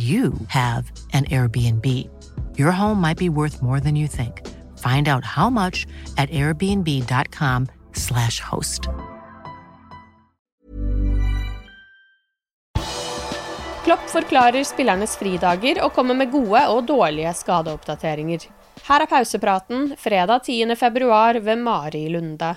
[0.00, 2.08] you have an Airbnb.
[2.56, 4.46] Your home might be worth more than you think.
[4.78, 8.88] Find out how much at airbnb.com/slash host.
[13.84, 18.38] Klopp forklarer spillernes fridager og kommer med gode og dårlige skadeoppdateringer.
[18.88, 20.74] Her er pausepraten fredag 10.
[20.76, 22.56] februar ved Mari Lunde.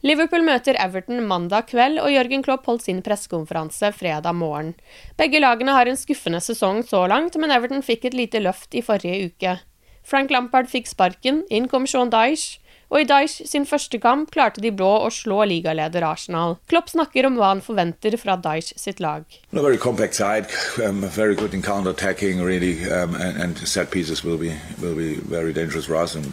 [0.00, 4.72] Liverpool møter Everton mandag kveld, og Jørgen Klopp holdt sin pressekonferanse fredag morgen.
[5.20, 8.80] Begge lagene har en skuffende sesong så langt, men Everton fikk et lite løft i
[8.80, 9.58] forrige uke.
[10.00, 14.64] Frank Lampard fikk sparken, inn kom Sean Dyche, og i Dyche sin første kamp klarte
[14.64, 16.56] de blå å slå ligaleder Arsenal.
[16.72, 19.28] Klopp snakker om hva han forventer fra Dyche sitt lag.
[19.52, 20.48] No, very compact side,
[20.82, 25.20] um, very good in counter-attacking, really, um, and, and set pieces will be will be
[25.28, 26.24] very dangerous for us and.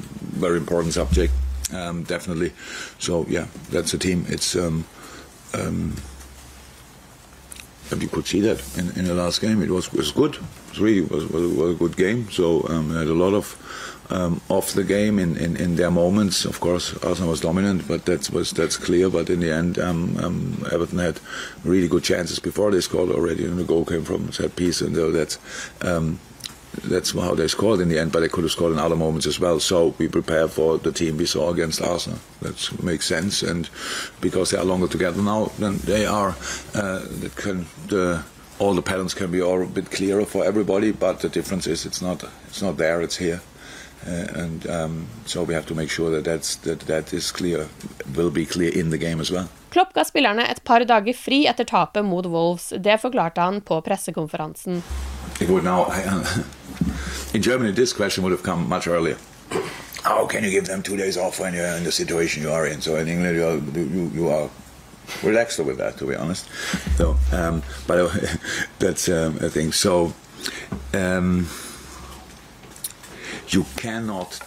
[1.73, 2.53] Um, definitely.
[2.99, 4.25] So yeah, that's a team.
[4.29, 4.85] It's um,
[5.53, 5.95] um,
[7.97, 9.61] you could see that in, in the last game.
[9.61, 10.35] It was was good.
[10.71, 12.29] It really was, was, was a good game.
[12.31, 13.55] So um, had a lot of
[14.09, 16.45] um, off the game in, in, in, their moments.
[16.45, 19.09] Of course, Arsenal was dominant, but that was that's clear.
[19.09, 21.19] But in the end, um, um, Everton had
[21.63, 24.95] really good chances before they scored already, and the goal came from set piece, and
[24.95, 25.37] so that's
[25.81, 26.19] um,
[26.83, 29.25] that's how they scored in the end, but they could have scored in other moments
[29.25, 29.59] as well.
[29.59, 32.19] So we prepare for the team we saw against Arsenal.
[32.41, 33.69] That makes sense, and
[34.21, 36.35] because they are longer together now than they are,
[36.73, 38.23] uh, that can the
[38.59, 40.91] all the patterns can be all a bit clearer for everybody.
[40.91, 43.41] But the difference is it's not it's not there, it's here.
[44.05, 47.67] Uh, and um, so we have to make sure that that's, that that is clear,
[48.15, 49.49] will be clear in the game as well.
[49.69, 52.73] Klopp ga spillerne et par dager fri etter tapet mot Wolves.
[52.79, 54.83] Det forklarte han på pressekonferansen.
[55.41, 55.91] It would now,
[57.37, 59.15] in Germany, this question would have come much earlier.
[60.01, 62.65] How can you give them two days off when you're in the situation you are
[62.65, 62.81] in?
[62.81, 64.49] So in England, you are, you, you are
[65.21, 66.49] relaxed with that, to be honest.
[66.97, 68.11] So, um, but
[68.79, 69.71] that's um, a thing.
[69.71, 70.15] So
[70.95, 71.47] um,
[73.49, 74.39] you cannot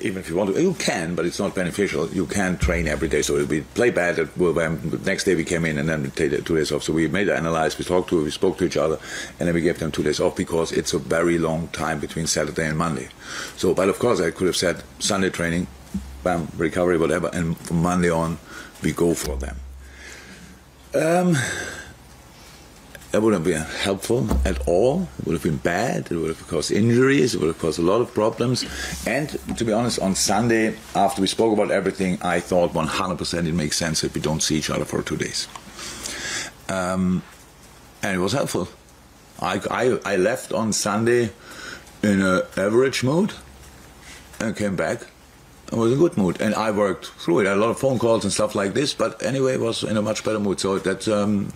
[0.00, 2.08] even if you want to, you can, but it's not beneficial.
[2.08, 3.22] You can train every day.
[3.22, 4.16] So we play bad.
[4.16, 6.82] The next day we came in and then we take two days off.
[6.82, 7.78] So we made an analysis.
[7.78, 8.98] We talked to, we spoke to each other,
[9.38, 12.26] and then we gave them two days off because it's a very long time between
[12.26, 13.08] Saturday and Monday.
[13.56, 15.66] So, but of course, I could have said Sunday training,
[16.24, 18.38] bam, recovery, whatever, and from Monday on
[18.82, 19.56] we go for them.
[20.94, 21.36] Um,
[23.12, 25.06] that wouldn't have been helpful at all.
[25.18, 26.10] It would have been bad.
[26.10, 27.34] It would have caused injuries.
[27.34, 28.64] It would have caused a lot of problems.
[29.06, 29.28] And
[29.58, 33.76] to be honest, on Sunday, after we spoke about everything, I thought 100% it makes
[33.76, 35.46] sense that we don't see each other for two days.
[36.70, 37.22] Um,
[38.02, 38.68] and it was helpful.
[39.40, 41.30] I, I, I left on Sunday
[42.02, 43.34] in an average mood
[44.40, 45.02] and came back
[45.72, 47.46] I was in a good mood, and I worked through it.
[47.46, 49.96] I had a lot of phone calls and stuff like this, but anyway, was in
[49.96, 50.60] a much better mood.
[50.60, 51.50] So that's um,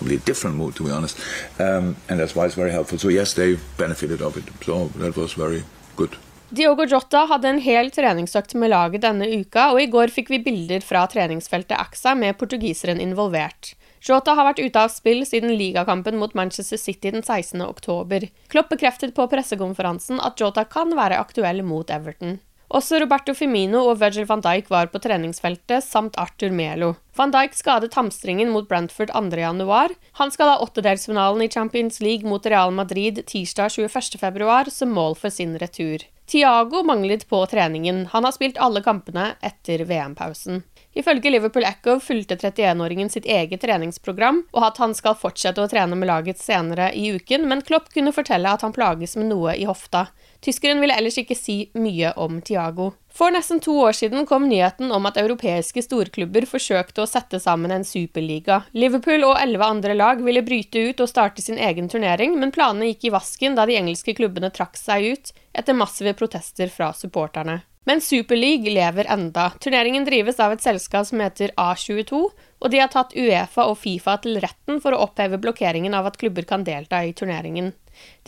[0.00, 1.18] completely different mood, to be honest.
[1.58, 2.98] Um, and that's why it's very helpful.
[2.98, 4.44] So yes, they benefited of it.
[4.64, 5.62] So that was very
[5.96, 6.16] good.
[6.50, 10.40] Diogo Jota hadde en hel treningsøkt med laget denne uka, og i går fikk vi
[10.42, 13.76] bilder fra treningsfeltet AXA med portugiseren involvert.
[14.02, 17.62] Jota har vært ute av spill siden ligakampen mot Manchester City den 16.
[17.62, 18.26] oktober.
[18.50, 22.40] Klopp bekreftet på pressekonferansen at Jota kan være aktuell mot Everton.
[22.70, 26.92] Også Roberto Firmino og Virgil van Dijk var på treningsfeltet, samt Arthur Melo.
[27.18, 29.96] Van Dijk skadet hamstringen mot Brentford 2.1.
[30.20, 35.34] Han skal ha åttedelsfinalen i Champions League mot Real Madrid tirsdag 21.2 som mål for
[35.34, 36.06] sin retur.
[36.30, 38.04] Tiago manglet på treningen.
[38.12, 40.62] Han har spilt alle kampene etter VM-pausen.
[40.92, 45.94] Ifølge Liverpool Echo fulgte 31-åringen sitt eget treningsprogram, og at han skal fortsette å trene
[45.94, 49.68] med laget senere i uken, men Klopp kunne fortelle at han plages med noe i
[49.70, 50.08] hofta.
[50.42, 52.90] Tyskeren ville ellers ikke si mye om Tiago.
[53.14, 57.74] For nesten to år siden kom nyheten om at europeiske storklubber forsøkte å sette sammen
[57.74, 58.62] en superliga.
[58.74, 62.90] Liverpool og elleve andre lag ville bryte ut og starte sin egen turnering, men planene
[62.90, 67.60] gikk i vasken da de engelske klubbene trakk seg ut etter massive protester fra supporterne.
[67.88, 69.50] Men Superleague lever enda.
[69.60, 72.18] Turneringen drives av et selskap som heter A22,
[72.60, 76.18] og de har tatt Uefa og Fifa til retten for å oppheve blokkeringen av at
[76.20, 77.72] klubber kan delta i turneringen.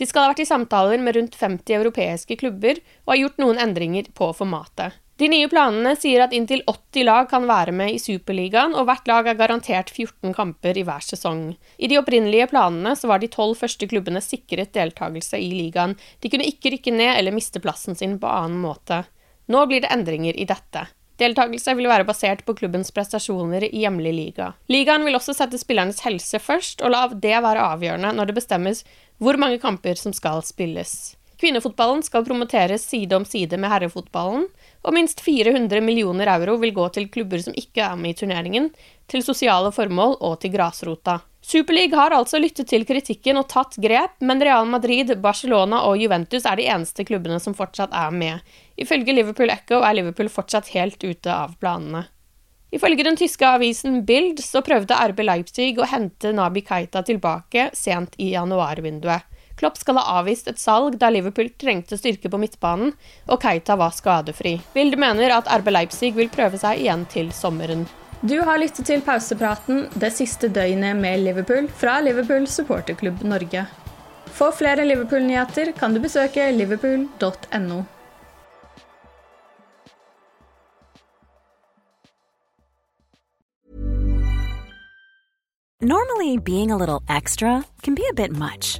[0.01, 3.61] De skal ha vært i samtaler med rundt 50 europeiske klubber og har gjort noen
[3.61, 4.97] endringer på formatet.
[5.21, 9.05] De nye planene sier at inntil 80 lag kan være med i Superligaen, og hvert
[9.07, 11.51] lag er garantert 14 kamper i hver sesong.
[11.77, 15.93] I de opprinnelige planene var de tolv første klubbene sikret deltakelse i ligaen.
[16.19, 19.03] De kunne ikke rykke ned eller miste plassen sin på annen måte.
[19.51, 20.87] Nå blir det endringer i dette.
[21.21, 24.53] Deltakelse vil være basert på klubbens prestasjoner i hjemlig liga.
[24.71, 28.81] Ligaen vil også sette spillernes helse først, og la det være avgjørende når det bestemmes
[29.21, 31.13] hvor mange kamper som skal spilles.
[31.43, 34.45] Kvinnefotballen skal promoteres side om side med herrefotballen,
[34.87, 38.69] og minst 400 millioner euro vil gå til klubber som ikke er med i turneringen,
[39.11, 41.17] til sosiale formål og til grasrota.
[41.43, 46.47] Superliga har altså lyttet til kritikken og tatt grep, men Real Madrid, Barcelona og Juventus
[46.47, 48.39] er de eneste klubbene som fortsatt er med.
[48.79, 52.05] Ifølge Liverpool Echo er Liverpool fortsatt helt ute av planene.
[52.71, 58.15] Ifølge den tyske avisen Bild så prøvde RB Leipzig å hente Nabi Keita tilbake sent
[58.15, 59.27] i januarvinduet.
[59.63, 62.89] Klopp skal ha avvist et salg da Liverpool trengte styrke på midtbanen,
[63.31, 64.57] og Keita var skadefri.
[64.73, 67.85] Bilde mener at RB Leipzig vil prøve seg igjen til sommeren.
[68.19, 73.63] Du har lyttet til pausepraten det siste døgnet med Liverpool fra Liverpool supporterklubb Norge.
[74.35, 77.83] For flere Liverpool-nyheter kan du besøke liverpool.no.
[85.83, 88.79] Normally, being a little extra can be a bit much,